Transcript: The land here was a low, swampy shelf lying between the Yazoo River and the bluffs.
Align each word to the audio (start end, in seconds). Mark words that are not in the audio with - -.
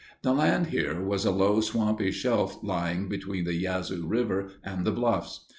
The 0.23 0.33
land 0.33 0.69
here 0.69 0.99
was 0.99 1.25
a 1.25 1.31
low, 1.31 1.61
swampy 1.61 2.09
shelf 2.09 2.57
lying 2.63 3.07
between 3.07 3.43
the 3.43 3.53
Yazoo 3.53 4.07
River 4.07 4.49
and 4.63 4.83
the 4.83 4.91
bluffs. 4.91 5.41